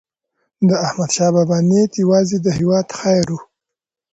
[0.69, 3.37] داحمدشاه بابا نیت یوازې د هیواد خیر و.